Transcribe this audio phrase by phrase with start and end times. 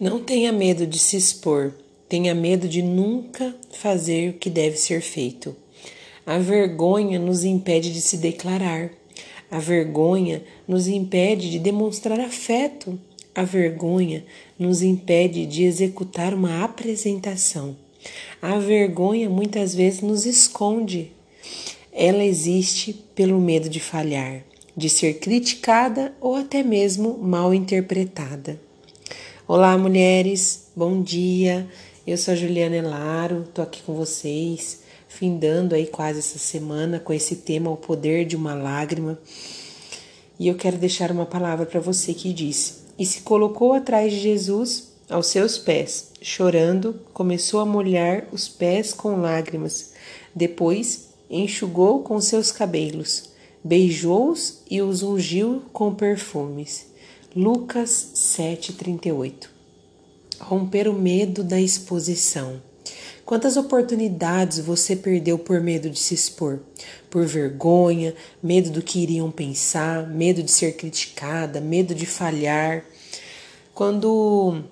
[0.00, 1.74] Não tenha medo de se expor,
[2.08, 5.56] tenha medo de nunca fazer o que deve ser feito.
[6.24, 8.92] A vergonha nos impede de se declarar.
[9.50, 12.96] A vergonha nos impede de demonstrar afeto.
[13.34, 14.24] A vergonha
[14.56, 17.76] nos impede de executar uma apresentação.
[18.40, 21.10] A vergonha muitas vezes nos esconde.
[21.92, 24.44] Ela existe pelo medo de falhar,
[24.76, 28.67] de ser criticada ou até mesmo mal interpretada.
[29.50, 31.66] Olá, mulheres, bom dia.
[32.06, 37.14] Eu sou a Juliana Elaro, tô aqui com vocês, findando aí quase essa semana com
[37.14, 39.18] esse tema O Poder de uma Lágrima.
[40.38, 44.20] E eu quero deixar uma palavra para você que diz: E se colocou atrás de
[44.20, 49.94] Jesus aos seus pés, chorando, começou a molhar os pés com lágrimas.
[50.34, 53.30] Depois enxugou com seus cabelos,
[53.64, 56.88] beijou-os e os ungiu com perfumes.
[57.38, 59.48] Lucas 7:38.
[60.40, 62.60] Romper o medo da exposição.
[63.24, 66.58] Quantas oportunidades você perdeu por medo de se expor?
[67.08, 72.84] Por vergonha, medo do que iriam pensar, medo de ser criticada, medo de falhar.
[73.72, 74.64] Quando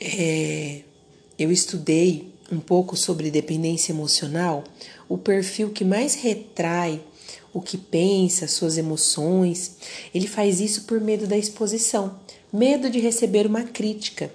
[0.00, 0.82] é,
[1.36, 4.62] eu estudei um pouco sobre dependência emocional,
[5.08, 7.02] o perfil que mais retrai
[7.52, 9.76] o que pensa, suas emoções.
[10.14, 12.18] Ele faz isso por medo da exposição,
[12.52, 14.30] medo de receber uma crítica.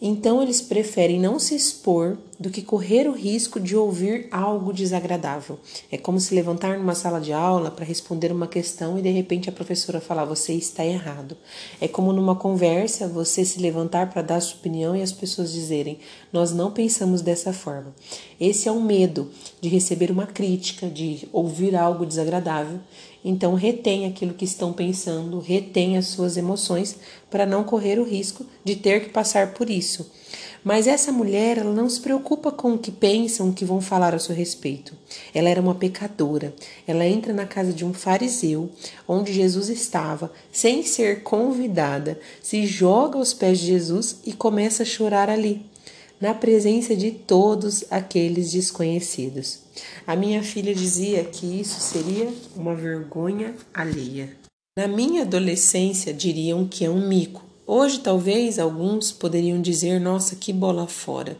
[0.00, 5.58] Então eles preferem não se expor do que correr o risco de ouvir algo desagradável.
[5.90, 9.48] É como se levantar numa sala de aula para responder uma questão e de repente
[9.48, 11.36] a professora falar você está errado.
[11.80, 15.98] É como numa conversa você se levantar para dar sua opinião e as pessoas dizerem
[16.32, 17.92] nós não pensamos dessa forma.
[18.40, 19.28] Esse é um medo
[19.60, 22.78] de receber uma crítica, de ouvir algo desagradável.
[23.28, 26.96] Então retém aquilo que estão pensando, retém as suas emoções
[27.30, 30.10] para não correr o risco de ter que passar por isso.
[30.64, 34.14] Mas essa mulher, ela não se preocupa com o que pensam, o que vão falar
[34.14, 34.94] a seu respeito.
[35.34, 36.54] Ela era uma pecadora.
[36.86, 38.70] Ela entra na casa de um fariseu,
[39.06, 44.86] onde Jesus estava, sem ser convidada, se joga aos pés de Jesus e começa a
[44.86, 45.66] chorar ali,
[46.20, 49.60] na presença de todos aqueles desconhecidos.
[50.06, 54.36] A minha filha dizia que isso seria uma vergonha alheia.
[54.76, 60.54] Na minha adolescência, diriam que é um mico Hoje, talvez alguns poderiam dizer: nossa, que
[60.54, 61.36] bola fora.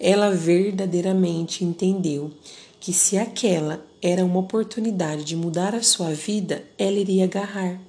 [0.00, 2.32] Ela verdadeiramente entendeu
[2.80, 7.80] que se aquela era uma oportunidade de mudar a sua vida, ela iria agarrar.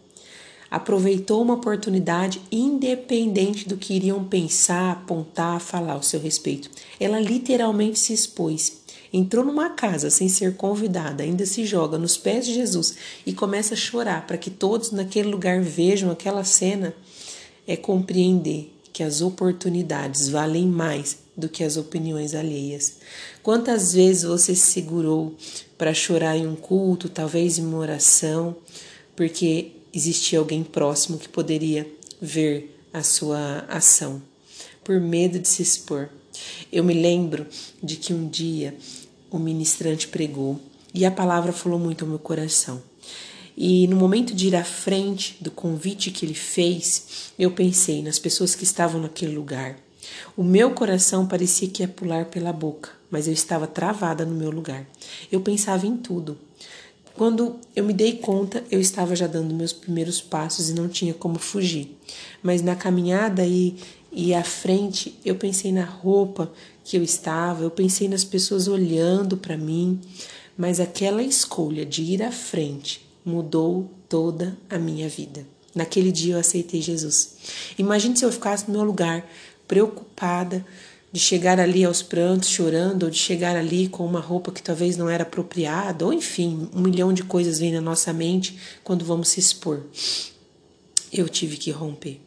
[0.74, 6.68] Aproveitou uma oportunidade independente do que iriam pensar, apontar, falar ao seu respeito.
[7.00, 8.82] Ela literalmente se expôs.
[9.14, 13.76] Entrou numa casa sem ser convidada, ainda se joga nos pés de Jesus e começa
[13.76, 16.92] a chorar para que todos naquele lugar vejam aquela cena
[17.68, 22.96] é compreender que as oportunidades valem mais do que as opiniões alheias.
[23.44, 25.36] Quantas vezes você se segurou
[25.78, 28.56] para chorar em um culto, talvez em uma oração,
[29.16, 31.88] porque existia alguém próximo que poderia
[32.22, 34.22] ver a sua ação,
[34.84, 36.10] por medo de se expor.
[36.72, 37.46] Eu me lembro
[37.82, 38.76] de que um dia
[39.30, 40.60] o ministrante pregou
[40.94, 42.82] e a palavra falou muito ao meu coração.
[43.56, 48.18] E no momento de ir à frente do convite que ele fez, eu pensei nas
[48.18, 49.78] pessoas que estavam naquele lugar.
[50.36, 54.50] O meu coração parecia que ia pular pela boca, mas eu estava travada no meu
[54.50, 54.86] lugar.
[55.32, 56.38] Eu pensava em tudo.
[57.16, 61.14] Quando eu me dei conta, eu estava já dando meus primeiros passos e não tinha
[61.14, 61.96] como fugir.
[62.42, 63.76] Mas na caminhada e,
[64.12, 66.52] e à frente, eu pensei na roupa
[66.84, 70.02] que eu estava, eu pensei nas pessoas olhando para mim.
[70.58, 75.46] Mas aquela escolha de ir à frente mudou toda a minha vida.
[75.74, 77.36] Naquele dia eu aceitei Jesus.
[77.78, 79.28] Imagine se eu ficasse no meu lugar,
[79.68, 80.66] preocupada
[81.14, 84.98] de chegar ali aos prantos, chorando, ou de chegar ali com uma roupa que talvez
[84.98, 89.30] não era apropriada, ou enfim, um milhão de coisas vêm na nossa mente quando vamos
[89.30, 89.84] se expor.
[91.12, 92.20] Eu tive que romper.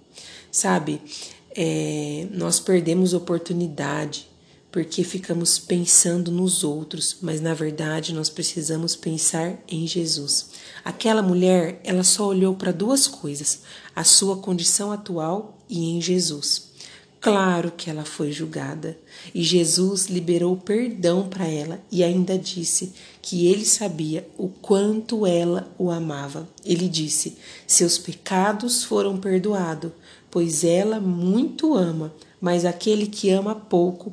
[0.53, 1.03] Sabe,
[1.51, 4.29] é, nós perdemos oportunidade
[4.71, 10.51] porque ficamos pensando nos outros, mas na verdade nós precisamos pensar em Jesus.
[10.85, 13.63] Aquela mulher, ela só olhou para duas coisas:
[13.97, 16.76] a sua condição atual e em Jesus.
[17.21, 18.97] Claro que ela foi julgada
[19.35, 25.69] e Jesus liberou perdão para ela e ainda disse que ele sabia o quanto ela
[25.79, 26.49] o amava.
[26.65, 27.37] Ele disse:
[27.67, 29.91] Seus pecados foram perdoados,
[30.31, 34.13] pois ela muito ama, mas aquele que ama pouco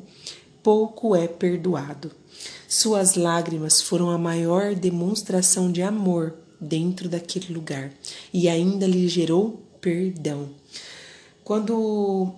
[0.63, 2.09] pouco é perdoado.
[2.67, 7.91] Suas lágrimas foram a maior demonstração de amor dentro daquele lugar
[8.33, 10.49] e ainda lhe gerou perdão.
[11.43, 12.33] Quando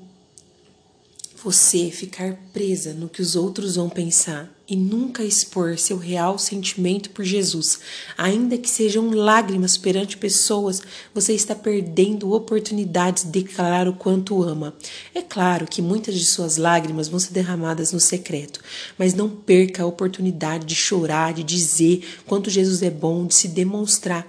[1.46, 7.12] você ficar presa no que os outros vão pensar e nunca expor seu real sentimento
[7.12, 7.80] por Jesus,
[8.18, 10.82] ainda que sejam lágrimas perante pessoas,
[11.14, 14.74] você está perdendo oportunidades de declarar o quanto ama.
[15.14, 18.60] É claro que muitas de suas lágrimas vão ser derramadas no secreto,
[18.98, 23.50] mas não perca a oportunidade de chorar, de dizer quanto Jesus é bom, de se
[23.50, 24.28] demonstrar,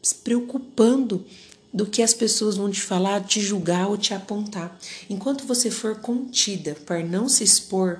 [0.00, 1.26] se preocupando
[1.74, 4.78] do que as pessoas vão te falar, te julgar ou te apontar.
[5.10, 7.98] Enquanto você for contida para não se expor,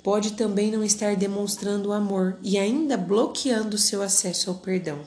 [0.00, 5.00] pode também não estar demonstrando amor e ainda bloqueando seu acesso ao perdão.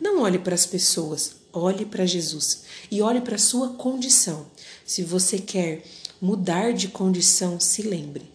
[0.00, 4.46] Não olhe para as pessoas, olhe para Jesus e olhe para a sua condição.
[4.86, 5.82] Se você quer
[6.20, 8.30] mudar de condição, se lembre.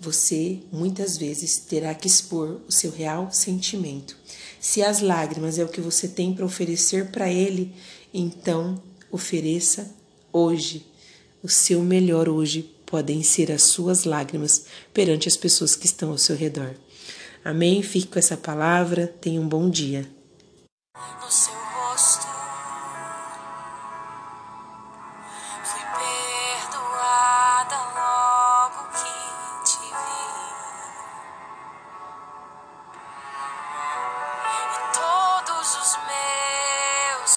[0.00, 4.16] Você muitas vezes terá que expor o seu real sentimento.
[4.60, 7.74] Se as lágrimas é o que você tem para oferecer para ele,
[8.12, 9.94] então ofereça
[10.32, 10.86] hoje.
[11.42, 16.18] O seu melhor hoje podem ser as suas lágrimas perante as pessoas que estão ao
[16.18, 16.74] seu redor.
[17.44, 17.82] Amém?
[17.82, 19.06] Fique com essa palavra.
[19.06, 20.08] Tenha um bom dia.